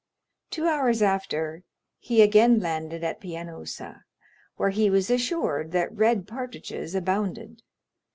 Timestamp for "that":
5.73-5.95